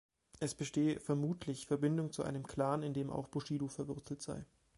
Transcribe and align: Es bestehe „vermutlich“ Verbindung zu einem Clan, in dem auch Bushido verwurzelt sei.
Es 0.39 0.55
bestehe 0.55 0.99
„vermutlich“ 0.99 1.67
Verbindung 1.67 2.11
zu 2.11 2.23
einem 2.23 2.47
Clan, 2.47 2.81
in 2.81 2.95
dem 2.95 3.11
auch 3.11 3.27
Bushido 3.27 3.67
verwurzelt 3.67 4.23
sei. 4.23 4.47